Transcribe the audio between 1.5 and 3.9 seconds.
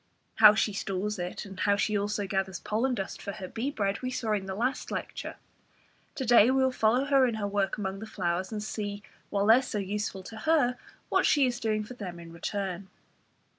how she also gathers pollen dust for her bee